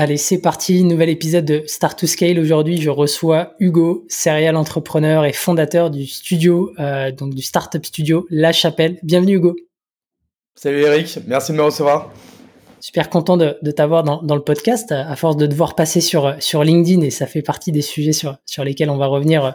[0.00, 2.38] Allez, c'est parti, nouvel épisode de Start to Scale.
[2.38, 8.24] Aujourd'hui, je reçois Hugo, serial entrepreneur et fondateur du studio, euh, donc du startup studio
[8.30, 9.00] La Chapelle.
[9.02, 9.56] Bienvenue Hugo.
[10.54, 12.12] Salut Eric, merci de me recevoir.
[12.78, 17.00] Super content de, t'avoir dans, le podcast, à force de devoir passer sur, sur LinkedIn
[17.00, 19.50] et ça fait partie des sujets sur, sur lesquels on va revenir euh,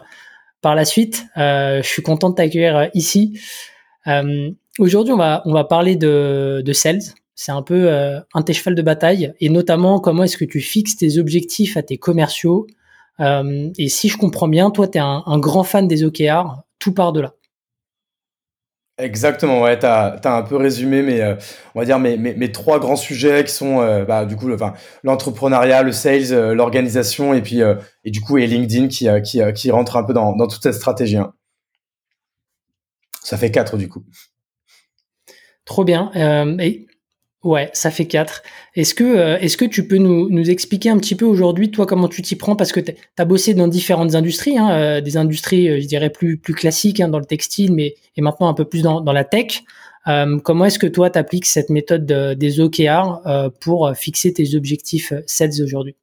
[0.60, 1.24] par la suite.
[1.38, 3.40] Euh, je suis content de t'accueillir ici.
[4.78, 7.00] Aujourd'hui, on va, on va parler de, de sales,
[7.34, 10.60] c'est un peu euh, un tes cheval de bataille, et notamment comment est-ce que tu
[10.60, 12.66] fixes tes objectifs à tes commerciaux?
[13.20, 16.92] Euh, et si je comprends bien, toi, tu es un, grand fan des OKR, tout
[16.92, 17.34] part de là.
[18.96, 21.34] Exactement, ouais, tu as, un peu résumé mes, euh,
[21.74, 24.48] on va dire mes, mes, trois grands sujets qui sont bah, du coup
[25.02, 27.60] l'entrepreneuriat, le, sales, l'organisation et puis
[28.04, 30.74] et du coup et LinkedIn qui, qui, qui rentre un peu dans, dans toute cette
[30.74, 31.16] stratégie.
[31.16, 31.32] Hein.
[33.24, 34.04] Ça fait quatre du coup.
[35.64, 36.12] Trop bien.
[36.60, 36.86] et
[37.44, 38.42] Ouais, ça fait quatre.
[38.74, 41.84] Est-ce que, euh, est-ce que tu peux nous, nous expliquer un petit peu aujourd'hui, toi,
[41.84, 42.56] comment tu t'y prends?
[42.56, 46.08] Parce que tu as bossé dans différentes industries, hein, euh, des industries, euh, je dirais,
[46.08, 49.12] plus, plus classiques, hein, dans le textile, mais et maintenant un peu plus dans, dans
[49.12, 49.62] la tech.
[50.42, 53.20] comment est-ce que toi, tu appliques cette méthode des OKR
[53.60, 55.96] pour fixer tes objectifs sales aujourd'hui?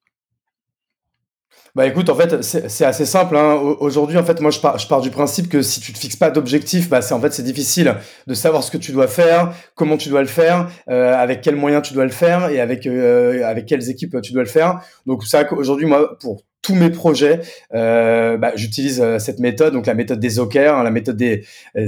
[1.75, 3.37] Bah écoute, en fait, c'est assez simple.
[3.37, 3.53] Hein.
[3.79, 6.17] Aujourd'hui, en fait, moi, je pars, je pars du principe que si tu te fixes
[6.17, 7.95] pas d'objectif, bah c'est en fait c'est difficile
[8.27, 11.55] de savoir ce que tu dois faire, comment tu dois le faire, euh, avec quels
[11.55, 14.81] moyens tu dois le faire et avec euh, avec quelles équipes tu dois le faire.
[15.05, 17.41] Donc ça, aujourd'hui, moi, pour tous mes projets,
[17.73, 21.43] euh, bah, j'utilise euh, cette méthode, donc la méthode des OKR, hein, la méthode des,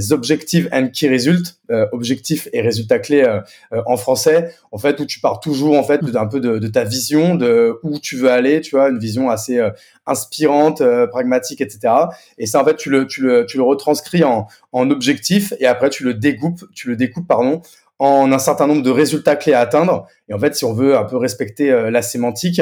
[0.09, 3.41] Objective and Key Result, euh, objectifs et résultats clés euh,
[3.85, 6.83] en français, en fait, où tu pars toujours en fait d'un peu de, de, ta
[6.83, 9.61] vision, de où tu veux aller, tu vois, une vision assez
[10.05, 11.93] inspirante, pragmatique, etc.
[12.37, 15.67] Et ça, en fait, tu le, tu le, tu le retranscris en, en objectif et
[15.67, 17.61] après tu le découpes, tu le découpes, pardon,
[17.99, 20.07] en un certain nombre de résultats clés à atteindre.
[20.29, 22.61] Et en fait, si on veut un peu respecter la sémantique,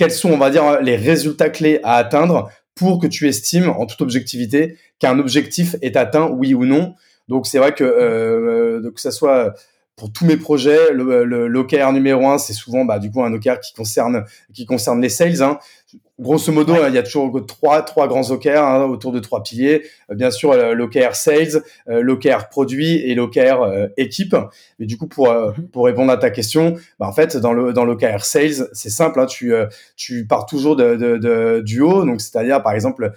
[0.00, 3.84] quels sont, on va dire, les résultats clés à atteindre pour que tu estimes, en
[3.84, 6.94] toute objectivité, qu'un objectif est atteint, oui ou non.
[7.28, 9.52] Donc c'est vrai que euh, que ça soit
[9.96, 13.60] pour tous mes projets, le, le, numéro un, c'est souvent bah, du coup un OKR
[13.60, 14.24] qui concerne
[14.54, 15.42] qui concerne les sales.
[15.42, 15.58] Hein.
[16.20, 19.84] Grosso modo, il y a toujours trois, trois grands OKR hein, autour de trois piliers.
[20.10, 24.36] Euh, bien sûr, euh, l'OKR sales, euh, l'OKR produit et l'OKR équipe.
[24.78, 25.68] Mais du coup, pour, mhm.
[25.72, 29.18] pour répondre à ta question, bah, en fait, dans le dans l'OKR sales, c'est simple.
[29.18, 29.54] Hein, tu,
[29.96, 32.04] tu pars toujours de, de, de du haut.
[32.04, 33.12] Donc, c'est-à-dire, par exemple,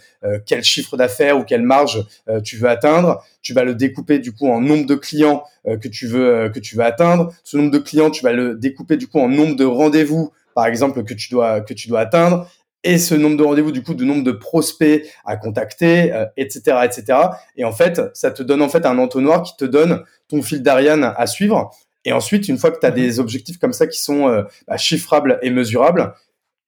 [0.46, 2.06] quel chiffre d'affaires ou quelle marge
[2.46, 3.22] tu veux atteindre.
[3.42, 6.78] Tu vas le découper du coup en nombre de clients que tu veux que tu
[6.78, 7.34] veux atteindre.
[7.44, 10.68] Ce nombre de clients, tu vas le découper du coup en nombre de rendez-vous par
[10.68, 12.48] exemple que tu dois que tu dois atteindre
[12.84, 16.84] et ce nombre de rendez-vous, du coup, de nombre de prospects à contacter, etc., euh,
[16.84, 17.20] etc.
[17.56, 20.62] Et en fait, ça te donne en fait un entonnoir qui te donne ton fil
[20.62, 21.72] d'Ariane à suivre.
[22.06, 22.96] Et ensuite, une fois que tu as mhm.
[22.96, 26.14] des objectifs comme ça qui sont euh, bah, chiffrables et mesurables,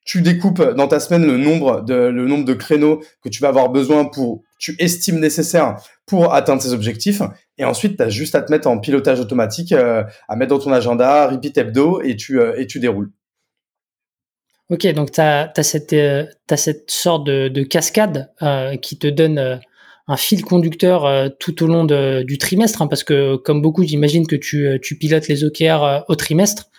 [0.05, 3.47] tu découpes dans ta semaine le nombre de le nombre de créneaux que tu vas
[3.47, 7.23] avoir besoin pour tu estimes nécessaire pour atteindre ces objectifs
[7.57, 10.63] et ensuite tu as juste à te mettre en pilotage automatique euh, à mettre dans
[10.63, 13.09] ton agenda repeat hebdo et tu et tu déroules.
[14.71, 19.57] Ok, donc tu as, cette, euh, cette sorte de, cascade euh, qui te donne euh,
[20.07, 24.35] un fil conducteur tout au long du trimestre, hein, parce que comme beaucoup, j'imagine que
[24.35, 26.69] tu, tu, pilotes les OKR au trimestre,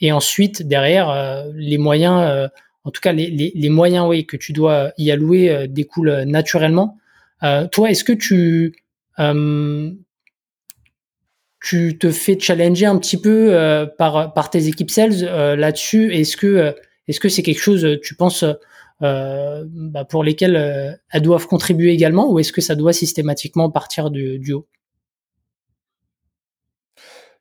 [0.00, 2.48] et ensuite, derrière, les moyens,
[2.84, 6.96] en tout cas les, les, les, moyens oui, que tu dois y allouer découlent naturellement.
[7.72, 8.76] toi, est-ce que tu...
[11.60, 15.24] tu te fais challenger un petit peu par, par tes équipes sales
[15.56, 16.14] là-dessus?
[16.14, 16.72] Est-ce que
[17.08, 18.44] est-ce que c'est quelque chose, euh, tu penses,
[19.02, 23.70] euh, bah, pour lesquels euh, elles doivent contribuer également, ou est-ce que ça doit systématiquement
[23.70, 24.66] partir du, haut?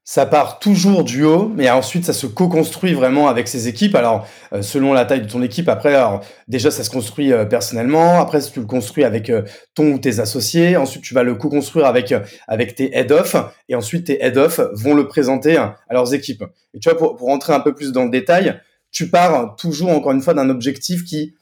[0.07, 3.95] Ça part toujours du haut, mais ensuite ça se co-construit vraiment avec ses équipes.
[3.95, 4.27] Alors
[4.61, 5.99] selon la taille de ton équipe, après
[6.47, 8.19] déjà ça se construit personnellement.
[8.19, 9.31] Après tu le construis avec
[9.73, 10.77] ton ou tes associés.
[10.77, 13.35] Ensuite tu vas le co-construire avec tes head-off,
[13.67, 16.43] et ensuite tes head-off vont le présenter à leurs équipes.
[16.75, 18.59] Et tu vois pour, pour rentrer un peu plus dans le détail,
[18.95, 21.35] tu pars toujours encore une fois d'un objectif qui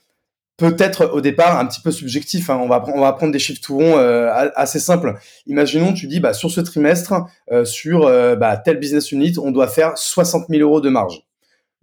[0.56, 2.50] peut-être au départ un petit peu subjectif.
[2.50, 2.58] Hein.
[2.60, 5.14] On, va, on va prendre des chiffres tout ronds euh, assez simples.
[5.46, 7.14] Imaginons, tu dis, bah, sur ce trimestre,
[7.52, 11.22] euh, sur euh, bah, tel business unit, on doit faire 60 000 euros de marge.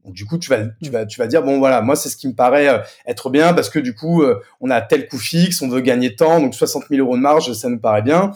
[0.03, 2.17] Donc, du coup, tu vas, tu vas, tu vas dire bon voilà, moi c'est ce
[2.17, 4.23] qui me paraît être bien parce que du coup,
[4.59, 7.53] on a tel coût fixe, on veut gagner tant, donc 60 000 euros de marge,
[7.53, 8.31] ça nous paraît bien.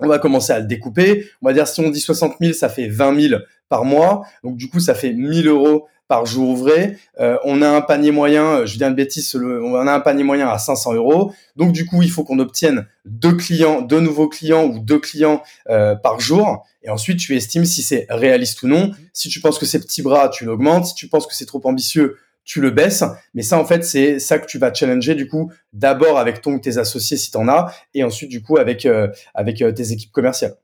[0.00, 1.28] On va commencer à le découper.
[1.40, 4.26] On va dire si on dit 60 000, ça fait 20 000 par mois.
[4.42, 6.98] Donc du coup, ça fait 1000 euros par jour ouvré.
[7.20, 10.24] Euh, on a un panier moyen, euh, je viens de bêtise, on a un panier
[10.24, 11.32] moyen à 500 euros.
[11.56, 15.42] Donc du coup, il faut qu'on obtienne deux clients, deux nouveaux clients ou deux clients
[15.70, 16.66] euh, par jour.
[16.82, 18.92] Et ensuite, tu estimes si c'est réaliste ou non.
[19.14, 20.84] Si tu penses que c'est petit bras, tu l'augmentes.
[20.84, 23.04] Si tu penses que c'est trop ambitieux, tu le baisses.
[23.32, 26.52] Mais ça, en fait, c'est ça que tu vas challenger du coup d'abord avec ton
[26.52, 28.86] ou tes associés si tu en as, et ensuite du coup avec
[29.32, 30.56] avec tes équipes commerciales.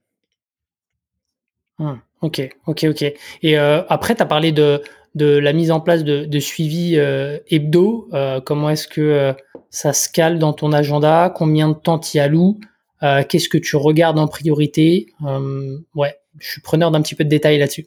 [1.79, 3.05] Hum, ok, ok, ok.
[3.43, 4.83] Et après, tu as parlé de
[5.15, 8.09] de la mise en place de, suivi euh, hebdo.
[8.13, 9.33] Euh, comment est-ce que euh,
[9.71, 12.59] ça se cale dans ton agenda Combien de temps tu y alloues
[13.29, 15.07] Qu'est-ce que tu regardes en priorité
[15.95, 17.87] Ouais, je suis preneur d'un petit peu de détails là-dessus.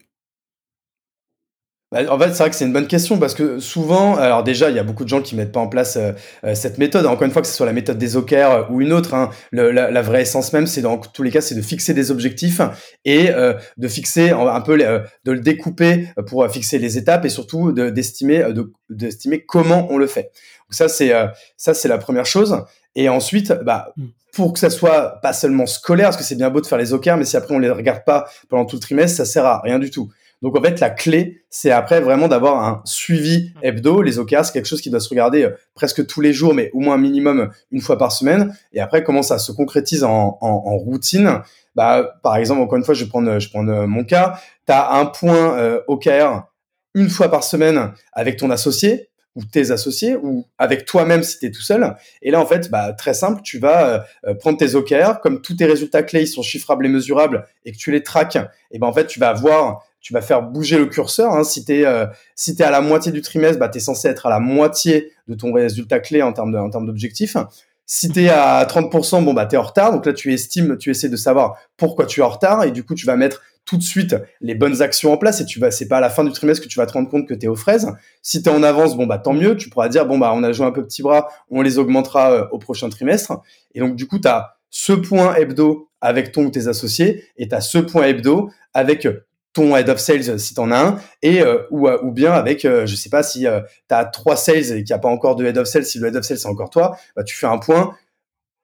[1.91, 4.69] Bah, en fait, c'est vrai que c'est une bonne question parce que souvent, alors déjà,
[4.69, 6.13] il y a beaucoup de gens qui mettent pas en place euh,
[6.45, 7.05] euh, cette méthode.
[7.05, 9.29] Encore une fois, que ce soit la méthode des OKR euh, ou une autre, hein,
[9.51, 12.61] la, vraie essence même, c'est dans tous les cas, c'est de fixer des objectifs
[13.03, 13.29] et
[13.77, 18.45] de fixer un peu, de le découper pour fixer les étapes et surtout d'estimer,
[18.89, 20.31] d'estimer comment on le fait.
[20.69, 21.11] Donc ça, c'est
[21.57, 22.63] ça, c'est la première chose.
[22.95, 24.05] Et ensuite, bah, mm.
[24.33, 26.93] pour que ça soit pas seulement scolaire, parce que c'est bien beau de faire les
[26.93, 29.61] OKR, mais si après on les regarde pas pendant tout le trimestre, ça sert à
[29.61, 30.09] rien du tout.
[30.41, 34.01] Donc en fait, la clé, c'est après vraiment d'avoir un suivi hebdo.
[34.01, 36.71] Les OKR, c'est quelque chose qui doit se regarder euh, presque tous les jours, mais
[36.73, 38.55] au moins minimum une fois par semaine.
[38.73, 40.31] Et après, comment ça se concrétise en,
[40.77, 41.41] routine?
[41.75, 44.39] Bah, Par exemple, encore une fois, je vais prendre, je prends euh, mon cas.
[44.65, 46.47] Tu as un point euh, OKR
[46.95, 51.45] une fois par semaine avec ton associé ou tes associés ou avec toi-même si tu
[51.45, 51.95] es tout seul.
[52.21, 54.03] Et là, en fait, bah, très simple, tu vas
[54.39, 57.77] prendre tes OKR, comme tous tes résultats clés, ils sont chiffrables et mesurables et que
[57.77, 58.38] tu les traques,
[58.71, 61.33] et ben en fait, tu vas voir tu vas faire bouger le curseur.
[61.33, 61.44] Hein.
[61.44, 62.06] Si tu es, euh,
[62.36, 65.36] si à la moitié du trimestre, bah, tu es censé être à la moitié de
[65.36, 67.38] ton résultat clé en termes, de, en termes d'objectifs.
[67.86, 69.92] Si tu es à 30%, bon, bah, tu es en retard.
[69.92, 72.63] Donc là, tu estimes, tu essaies de savoir pourquoi tu es en retard.
[72.63, 75.45] Et du coup, tu vas mettre tout de suite les bonnes actions en place et
[75.45, 77.27] tu vas, c'est pas à la fin du trimestre que tu vas te rendre compte
[77.27, 77.94] que tu es aux fraises.
[78.24, 79.56] Si tu es en avance, bon, bah, tant mieux.
[79.56, 82.31] Tu pourras dire, bon, bah, on a joué un peu petit bras, on les augmentera
[82.31, 83.33] euh, au prochain trimestre.
[83.75, 87.48] Et donc, du coup, tu as ce point hebdo avec ton ou tes associés et
[87.48, 89.07] tu as ce point hebdo avec
[89.53, 92.31] ton head of sales si tu en as un et euh, ou, euh, ou bien
[92.31, 93.59] avec euh, je sais pas si euh,
[93.89, 96.07] tu trois sales et qu'il n'y a pas encore de head of sales si le
[96.07, 97.95] head of sales c'est encore toi bah tu fais un point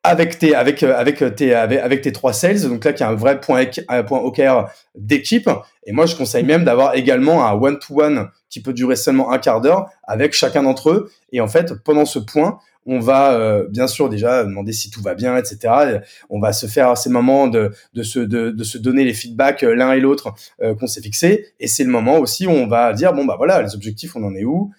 [0.07, 2.61] avec tes avec avec tes trois sales.
[2.61, 5.49] Donc là qui a un vrai point un point OKR d'équipe.
[5.85, 9.31] Et moi je conseille même d'avoir également un one to one qui peut durer seulement
[9.31, 11.11] un quart d'heure avec chacun d'entre eux.
[11.31, 15.01] Et en fait pendant ce point on va euh, bien sûr déjà demander si tout
[15.01, 15.99] va bien, etc.
[16.29, 19.75] On va se faire ces moments de, de, se, de, se donner les feedbacks euh,
[19.75, 21.53] l'un et l'autre euh, qu'on s'est fixé.
[21.59, 24.23] Et c'est le moment aussi où on va dire, bon, bah voilà, les objectifs, on
[24.23, 24.71] en est où?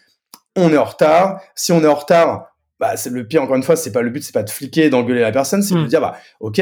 [0.57, 1.41] On est en retard.
[1.55, 4.11] Si on est en retard, bah, c'est le pire, encore une fois, c'est pas le
[4.11, 5.89] but, c'est pas de fliquer, d'engueuler la personne, c'est de hmm.
[5.89, 6.61] dire, bah, ok,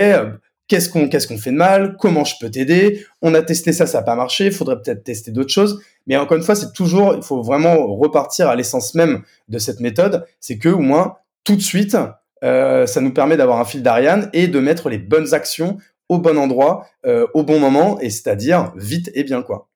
[0.67, 1.97] qu'est-ce qu'on qu'est-ce qu'on fait de mal?
[2.01, 3.07] Comment je peux t'aider?
[3.23, 4.47] On a testé ça, ça n'a pas marché.
[4.47, 5.81] Il faudrait peut-être tester d'autres choses.
[6.09, 9.79] Mais encore une fois, c'est toujours, il faut vraiment repartir à l'essence même de cette
[9.79, 10.27] méthode.
[10.41, 11.97] C'est que au moins tout de suite,
[12.45, 16.19] euh, ça nous permet d'avoir un fil d'Ariane et de mettre les bonnes actions au
[16.19, 19.69] bon endroit, euh, au bon moment, et c'est-à-dire vite et bien quoi.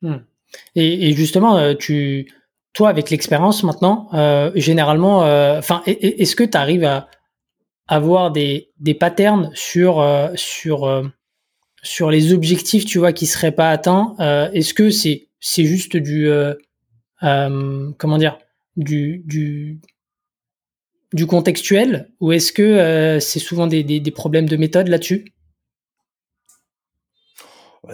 [0.00, 0.18] Hmm.
[0.74, 2.32] Et, justement, euh, tu,
[2.72, 4.08] toi avec l'expérience maintenant,
[4.54, 5.18] généralement,
[5.58, 7.08] enfin, est-ce que tu arrives à
[7.86, 10.02] avoir des, des patterns sur
[10.36, 11.10] sur
[11.82, 14.14] sur les objectifs, tu vois, qui seraient pas atteints
[14.54, 16.30] Est-ce que c'est c'est juste du
[17.20, 18.38] comment dire
[18.76, 19.80] du du
[21.12, 25.32] du contextuel ou est-ce que euh, c'est souvent des, problèmes de méthode là-dessus?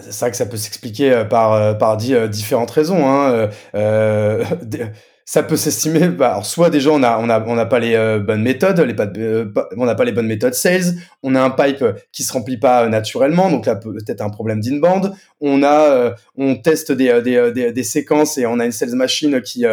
[0.00, 3.06] C'est ça que ça peut s'expliquer euh, par, euh, par différentes raisons.
[3.06, 3.50] Hein.
[5.26, 8.18] ça peut s'estimer bah, soit déjà on a on a on n'a pas les euh,
[8.18, 11.48] bonnes méthodes les pas, euh, on n'a pas les bonnes méthodes sales on a un
[11.48, 15.12] pipe qui se remplit pas naturellement donc là peut-être un problème d'inbound.
[15.40, 19.40] On a euh, on teste des, des, des, séquences et on a une sales machine
[19.40, 19.64] qui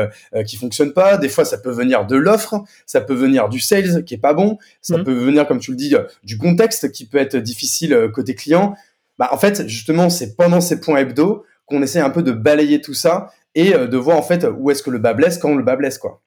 [0.46, 1.18] qui fonctionne pas.
[1.18, 4.34] Des fois ça peut venir de l'offre ça peut venir du sales qui est pas
[4.34, 4.58] bon.
[4.82, 5.04] Ça mmh.
[5.04, 5.94] peut venir comme tu le dis
[6.24, 8.76] du contexte qui peut être difficile côté client.
[9.18, 12.82] Bah en fait justement c'est pendant ces points hebdo qu'on essaie un peu de balayer
[12.82, 15.56] tout ça et euh, de voir en fait où est-ce que le bas blesse quand
[15.56, 16.22] le bas blesse quoi.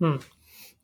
[0.00, 0.16] Hmm.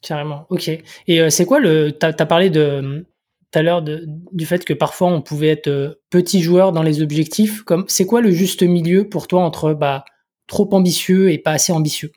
[0.00, 0.68] Carrément, ok.
[1.08, 1.90] Et euh, c'est quoi le.
[1.90, 3.04] Tu as, parlé de
[3.50, 7.02] tout à l'heure du fait que parfois on pouvait être euh, petit joueur dans les
[7.02, 7.62] objectifs.
[7.62, 10.04] Comme c'est quoi le juste milieu pour toi entre bah,
[10.47, 12.12] trop ambitieux et pas assez ambitieux?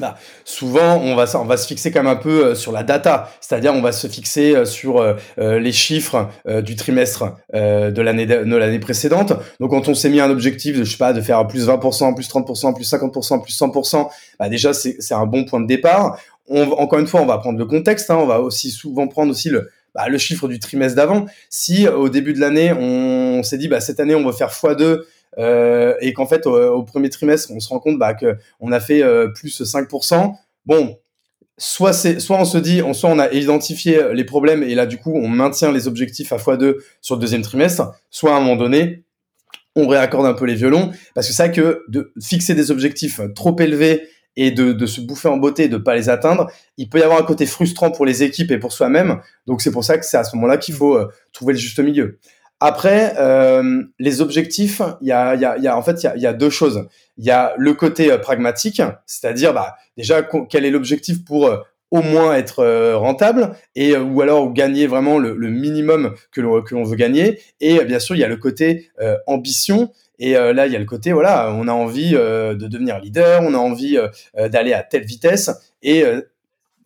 [0.00, 3.74] Bah, souvent, on va, se fixer quand même un peu euh, sur la data, c'est-à-dire
[3.74, 5.14] on va se fixer euh, sur euh,
[5.58, 6.28] les chiffres
[6.62, 9.32] du trimestre de l'année de, l'année précédente.
[9.60, 12.14] Donc, quand on s'est mis un objectif de, je sais pas, de faire plus 20%,
[12.14, 16.18] plus 30%, plus 50%, plus 100%, bah déjà c'est un bon point de départ.
[16.48, 19.30] On, encore une fois, on va prendre le contexte, hein, on va aussi souvent prendre
[19.30, 21.26] aussi le, bah, le chiffre du trimestre d'avant.
[21.48, 25.06] Si au début de l'année, on, s'est dit, cette année, on va faire x2 euh,
[25.36, 29.02] et qu'en fait au, premier trimestre on se rend compte bah, que on a fait
[29.02, 30.34] euh, plus 5%.
[30.66, 30.98] Bon,
[31.58, 34.86] soit c'est soit on se dit on soit on a identifié les problèmes et là
[34.86, 38.40] du coup on maintient les objectifs à x2 sur le deuxième trimestre, soit à un
[38.40, 39.04] moment donné
[39.76, 43.20] on réaccorde un peu les violons parce que c'est vrai que de fixer des objectifs
[43.34, 46.98] trop élevés et de, se bouffer en beauté et de pas les atteindre, il peut
[46.98, 49.20] y avoir un côté frustrant pour les équipes et pour soi-même.
[49.46, 51.78] Donc c'est pour ça que c'est à ce moment-là qu'il faut euh, trouver le juste
[51.80, 52.18] milieu.
[52.62, 56.20] Après, euh, les objectifs, il y a, y, a, y a, en fait, il y
[56.20, 56.86] y a, deux choses.
[57.16, 61.56] Il y a le côté euh, pragmatique, c'est-à-dire, bah, déjà, quel est l'objectif pour euh,
[61.90, 66.60] au moins être euh, rentable et ou alors gagner vraiment le, le minimum que l'on
[66.60, 67.40] que l'on veut gagner.
[67.60, 68.90] Et bien sûr, il y a le côté
[69.26, 69.90] ambition.
[70.20, 73.54] Et là, il y a le côté, voilà, on a envie de devenir leader, on
[73.54, 73.98] a envie
[74.36, 75.50] d'aller à telle vitesse.
[75.82, 76.04] Et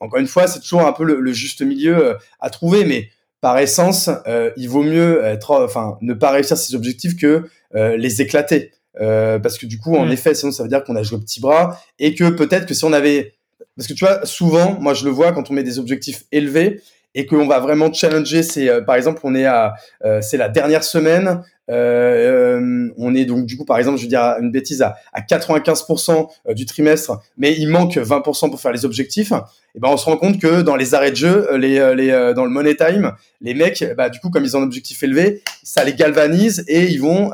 [0.00, 3.08] encore une fois, c'est toujours un peu le, le juste milieu à trouver, mais
[3.44, 7.94] par essence, euh, il vaut mieux être, enfin, ne pas réussir ses objectifs que euh,
[7.98, 8.72] les éclater.
[9.02, 10.12] Euh, parce que du coup, en mm.
[10.12, 12.72] effet, sinon ça veut dire qu'on a joué au petit bras et que peut-être que
[12.72, 13.34] si on avait,
[13.76, 16.80] parce que tu vois, souvent, moi je le vois quand on met des objectifs élevés
[17.14, 19.74] et qu'on va vraiment challenger, c'est par exemple, on est à,
[20.20, 24.08] c'est la dernière semaine, euh, euh, on est donc du coup, par exemple, je veux
[24.08, 28.72] dire une bêtise à, à 95% euh, du trimestre, mais il manque 20% pour faire
[28.72, 29.32] les objectifs.
[29.74, 32.44] Et ben on se rend compte que dans les arrêts de jeu, les, les dans
[32.44, 35.84] le money time, les mecs, bah du coup comme ils ont un objectif élevé, ça
[35.84, 37.32] les galvanise et ils vont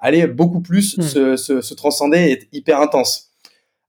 [0.00, 1.02] aller beaucoup plus hmm.
[1.02, 3.30] se, se, se, transcender et être hyper intense.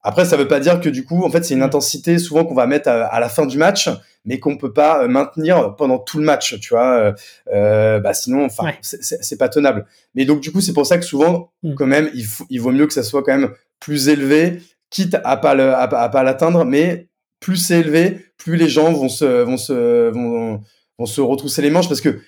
[0.08, 2.54] Après, ça veut pas dire que du coup, en fait, c'est une intensité souvent qu'on
[2.54, 3.90] va mettre à, la fin du match,
[4.28, 6.98] mais qu'on peut pas euh, maintenir pendant tout le match, tu vois.
[6.98, 7.14] Euh,
[7.54, 9.88] euh bah sinon, enfin, c'est pas tenable.
[10.14, 11.74] Mais donc du coup, c'est pour ça que souvent, mm.
[11.74, 15.18] quand même, il, faut, il vaut mieux que ça soit quand même plus élevé, quitte
[15.24, 17.08] à pas le, à, pas l'atteindre, mais
[17.40, 20.62] plus c'est élevé, plus les gens vont se, vont se, vont,
[21.00, 22.20] vont se retrousser les manches parce que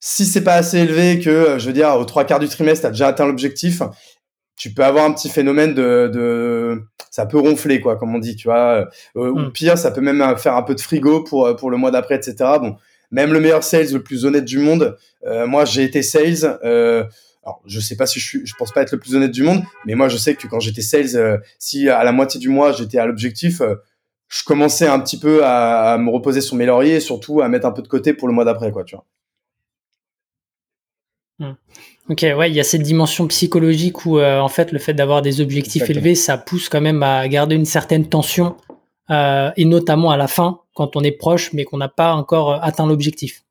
[0.00, 2.86] si c'est pas assez élevé que, je veux dire, aux trois quarts du trimestre, tu
[2.86, 3.82] as déjà atteint l'objectif,
[4.58, 8.36] tu peux avoir un petit phénomène de, de ça peut ronfler quoi comme on dit
[8.36, 9.52] tu vois euh, ou hmm.
[9.52, 12.16] pire ça peut même faire un peu de frigo pour euh, pour le mois d'après
[12.16, 12.76] etc bon
[13.10, 14.96] même le meilleur sales le plus honnête du monde
[15.26, 17.04] euh, moi j'ai été sales euh,
[17.44, 19.42] alors je sais pas si je suis je pense pas être le plus honnête du
[19.42, 22.48] monde mais moi je sais que quand j'étais sales euh, si à la moitié du
[22.48, 23.62] mois j'étais à l'objectif
[24.28, 27.48] je commençais un petit peu à, à, me reposer sur mes lauriers et surtout à
[27.48, 29.06] mettre un peu de côté pour le mois d'après quoi tu vois
[31.38, 31.54] hmm.
[32.08, 35.20] Ok, ouais, il y a cette dimension psychologique où euh, en fait le fait d'avoir
[35.20, 38.56] des objectifs élevés, ça pousse quand même à garder une certaine tension,
[39.10, 42.52] euh, et notamment à la fin, quand on est proche mais qu'on n'a pas encore
[42.52, 43.44] euh, atteint l'objectif.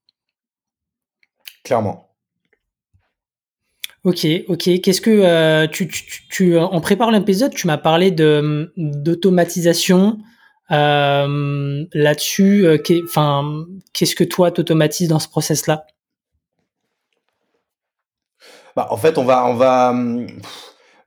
[1.63, 2.09] Clairement.
[4.03, 4.81] Ok, ok.
[4.81, 10.17] Qu'est-ce que tu, tu, tu, en prépare l'épisode, tu m'as parlé de d'automatisation.
[10.69, 12.67] Là-dessus,
[13.03, 15.85] enfin, qu'est-ce que toi t'automatises dans ce process-là?
[18.77, 19.89] Bah, en fait, on va, on va.
[19.89, 20.27] Hum,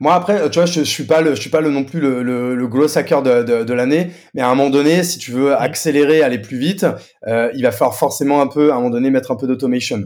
[0.00, 2.00] moi après, tu vois, je, je suis pas le, je suis pas le non plus
[2.00, 5.20] le, le, le gros hacker de, de, de l'année, mais à un moment donné, si
[5.20, 6.84] tu veux accélérer, aller plus vite,
[7.28, 10.02] euh, il va falloir forcément un peu, à un moment donné, mettre un peu d'automation.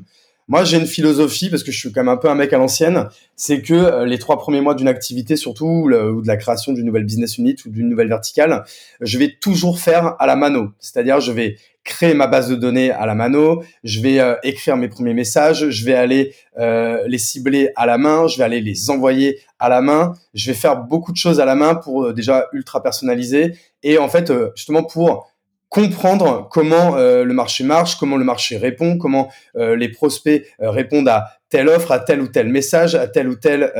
[0.46, 2.58] Moi, j'ai une philosophie parce que je suis quand même un peu un mec à
[2.58, 6.74] l'ancienne, c'est que euh, les trois premiers mois d'une activité, surtout ou de la création
[6.74, 8.64] d'une nouvelle business unit ou d'une nouvelle verticale,
[9.00, 10.72] je vais toujours faire à la mano.
[10.80, 14.76] C'est-à-dire, je vais créer ma base de données à la mano, je vais euh, écrire
[14.76, 18.60] mes premiers messages, je vais aller euh, les cibler à la main, je vais aller
[18.60, 22.04] les envoyer à la main, je vais faire beaucoup de choses à la main pour
[22.04, 25.30] euh, déjà ultra personnaliser et en fait justement pour
[25.68, 31.68] comprendre comment le marché marche, comment le marché répond, comment les prospects répondent à telle
[31.68, 33.72] offre, à tel ou tel message, à tel ou tel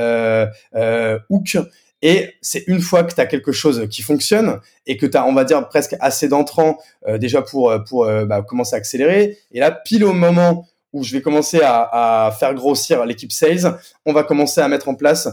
[1.29, 1.57] hook
[2.01, 5.25] et c'est une fois que tu as quelque chose qui fonctionne et que tu as,
[5.25, 8.77] on va dire, presque assez d'entrants euh, déjà pour, euh, pour euh, bah, commencer à
[8.77, 9.37] accélérer.
[9.51, 13.77] Et là, pile au moment où je vais commencer à, à faire grossir l'équipe sales,
[14.05, 15.27] on va commencer à mettre en place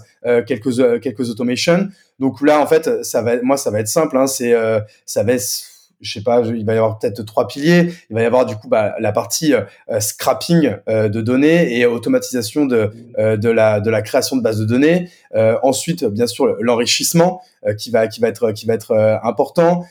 [0.45, 1.89] quelques quelques automations.
[2.19, 4.17] Donc là, en fait, ça va, moi, ça va être simple.
[4.17, 4.53] Hein, c'est
[5.07, 5.72] ça va être
[6.03, 7.93] je sais pas, il va y avoir peut-être trois piliers.
[8.11, 11.87] Il va y avoir du coup bah, la partie euh, scrapping euh, de données et
[11.87, 15.09] automatisation de euh, de la de la création de bases de données.
[15.63, 17.41] ensuite, bien sûr, l'enrichissement
[17.79, 18.93] qui va qui va être qui va être
[19.23, 19.85] important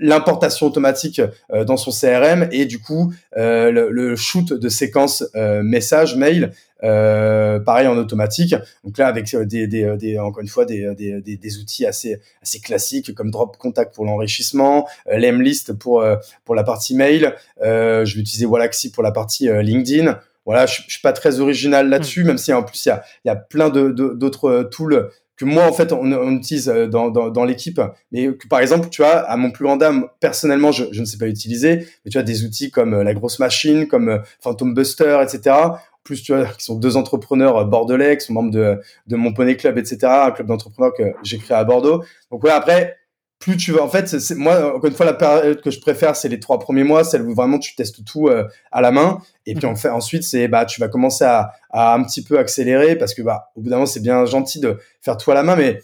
[0.00, 1.20] l'importation automatique
[1.66, 7.96] dans son CRM et du coup le, le, shoot de séquences message mail pareil en
[7.96, 8.54] automatique.
[8.84, 12.60] Donc là, avec des, des, des encore une fois des, des, des, outils assez assez
[12.60, 16.04] classiques comme Drop Contact pour l'enrichissement, Lemlist pour
[16.44, 17.34] pour la partie mail.
[17.60, 21.88] je vais utiliser Wallaxy pour la partie LinkedIn voilà, je, je suis pas très original
[21.88, 22.26] là-dessus, hmm.
[22.26, 25.66] même si en plus il y a, y a plein de d'autres tools que moi
[25.66, 27.80] en fait on, on utilise euh, dans, dans, dans l'équipe
[28.12, 31.06] mais que, par exemple tu vois à mon plus grand dame personnellement je, je ne
[31.06, 34.18] sais pas utiliser mais tu as des outils comme euh, la grosse machine comme euh,
[34.40, 35.56] Phantom Buster etc
[36.04, 39.56] plus tu vois qui sont deux entrepreneurs bordelais qui sont membres de, de mon Poney
[39.56, 42.04] Club etc un club d'entrepreneurs que j'ai créé à Bordeaux.
[42.30, 42.99] Donc ouais après
[43.40, 46.14] plus tu vas en fait c'est moi encore une fois la période que je préfère
[46.14, 49.18] c'est les trois premiers mois celle où vraiment tu testes tout euh, à la main.
[49.46, 52.38] Et puis en fait ensuite c'est bah tu vas commencer à, à un petit peu
[52.38, 55.34] accélérer parce que bah au bout d'un moment c'est bien gentil de faire tout à
[55.34, 55.80] la main mais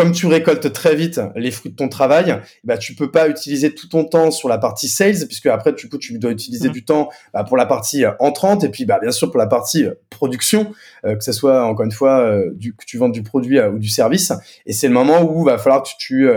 [0.00, 3.74] comme tu récoltes très vite les fruits de ton travail, bah tu peux pas utiliser
[3.74, 6.86] tout ton temps sur la partie sales puisque après du coup tu dois utiliser du
[6.86, 9.84] temps bah, pour la partie euh, entrante et puis bah bien sûr pour la partie
[9.84, 10.72] euh, production
[11.04, 13.90] euh, que ce soit encore une fois du, que tu vends du produit ou du
[13.90, 14.32] service.
[14.64, 16.30] Et c'est le moment où va falloir que tu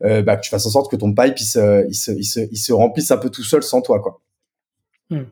[0.00, 2.40] bah, que tu fasses en sorte que ton pipe il se, il se, il se,
[2.40, 4.20] il se remplisse un peu tout seul sans toi quoi.
[5.10, 5.24] Hmm.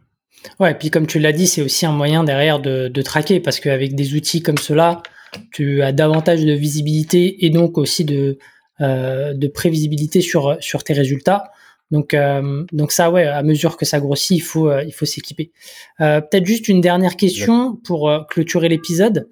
[0.61, 3.41] Ouais, et puis comme tu l'as dit, c'est aussi un moyen derrière de, de traquer
[3.41, 5.03] parce qu'avec des outils comme cela,
[5.53, 8.39] tu as davantage de visibilité et donc aussi de,
[8.81, 11.51] euh, de prévisibilité sur, sur tes résultats.
[11.91, 15.53] Donc, euh, donc ça, ouais, à mesure que ça grossit, il faut, euh, faut s'équiper.
[15.99, 19.29] Peut-être juste une dernière question pour clôturer l'épisode.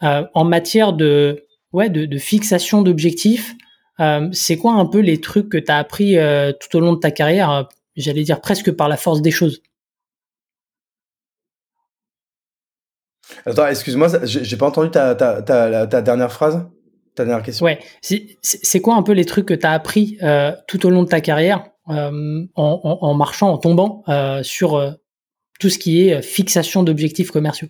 [0.00, 3.54] en matière de, ouais, de fixation d'objectifs,
[4.32, 6.16] c'est quoi un peu les trucs que tu as appris
[6.60, 9.62] tout au long de ta carrière, j'allais dire presque par la force des choses?
[13.44, 16.66] Attends, excuse-moi, j'ai pas entendu ta, ta, ta, ta, dernière phrase,
[17.14, 17.64] ta dernière question.
[17.64, 21.02] Ouais, c'est quoi un peu les trucs que tu as appris euh, tout au long
[21.02, 24.92] de ta carrière euh, en, en, marchant, en tombant euh, sur euh,
[25.60, 27.68] tout ce qui est fixation d'objectifs commerciaux?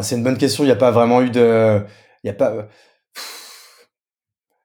[0.00, 0.64] C'est une bonne question.
[0.64, 1.82] Il n'y a pas vraiment eu de.
[2.24, 2.68] Il y a pas.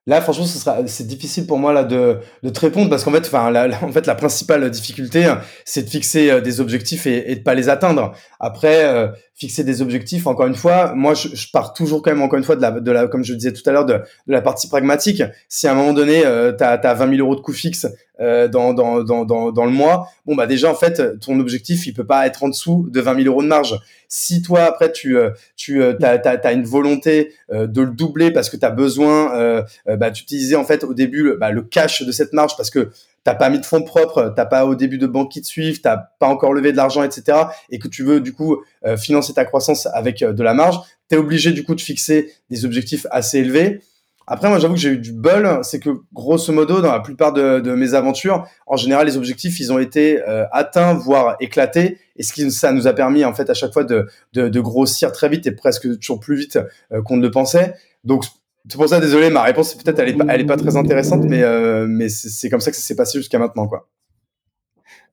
[0.08, 3.30] Là, franchement, ce sera, c'est difficile pour moi là de, te répondre parce qu'en fait,
[3.30, 5.30] la, en fait, la principale difficulté,
[5.66, 8.14] c'est de fixer euh, des objectifs et, et de pas les atteindre.
[8.40, 12.38] Après, euh, fixer des objectifs, encore une fois, moi, je, pars toujours quand même, encore
[12.38, 14.40] une fois, de la, de la comme je le disais tout à l'heure, de, la
[14.40, 15.22] partie pragmatique.
[15.50, 17.86] Si à un moment donné, euh, tu as, 20 000 euros de coûts fixes
[18.20, 21.94] euh, dans, dans, dans, dans, le mois, bon, bah déjà, en fait, ton objectif, il
[21.94, 23.78] peut pas être en dessous de 20 000 euros de marge.
[24.08, 28.56] Si toi, après, tu, euh, tu as, as, une volonté de le doubler parce que
[28.56, 32.56] tu as besoin bah, d'utiliser, en fait, au début, bah, le cash de cette marge
[32.56, 32.90] parce que
[33.28, 35.82] t'as pas mis de fonds propres, t'as pas au début de banque qui te suivent,
[35.82, 37.36] t'as pas encore levé de l'argent, etc.
[37.68, 40.78] Et que tu veux du coup euh, financer ta croissance avec euh, de la marge,
[41.08, 43.82] t'es obligé du coup de fixer des objectifs assez élevés.
[44.30, 47.32] Après, moi, j'avoue que j'ai eu du bol, c'est que grosso modo, dans la plupart
[47.32, 52.22] de, mes aventures, en général, les objectifs, ils ont été euh, atteints, voire éclatés, et
[52.22, 55.28] ce qui ça nous a permis en fait à chaque fois de, de, grossir très
[55.28, 56.58] vite et presque toujours plus vite
[57.04, 57.74] qu'on ne le pensait.
[58.04, 58.24] Donc
[58.68, 61.24] c'est pour ça, désolé, ma réponse peut-être elle est pas, elle est pas très intéressante,
[61.24, 63.88] mais euh, mais c'est comme ça que ça s'est passé jusqu'à maintenant, quoi.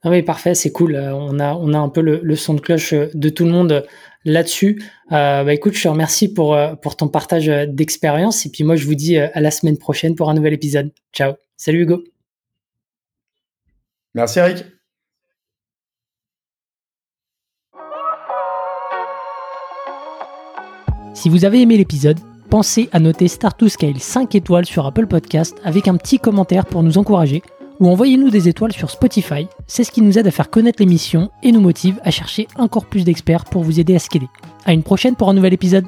[0.06, 0.94] Ah oui, parfait, c'est cool.
[0.96, 3.88] Euh, on a on a un peu le, son de cloche de tout le monde
[4.24, 4.84] là-dessus.
[5.12, 8.86] Euh, bah écoute, je te remercie pour pour ton partage d'expérience et puis moi je
[8.86, 10.92] vous dis à la semaine prochaine pour un nouvel épisode.
[11.12, 11.34] Ciao.
[11.58, 12.04] Salut Hugo.
[14.14, 14.64] Merci Eric.
[21.16, 22.20] Si vous avez aimé l'épisode
[22.52, 26.66] pensez à noter Start to Scale 5 étoiles sur Apple Podcast avec un petit commentaire
[26.66, 27.42] pour nous encourager
[27.80, 29.48] ou envoyez-nous des étoiles sur Spotify.
[29.68, 32.86] C'est ce qui nous aide à faire connaître l'émission et nous motive à chercher encore
[32.86, 34.30] plus d'experts pour vous aider à scaler.
[34.66, 35.86] À une prochaine pour un nouvel épisode.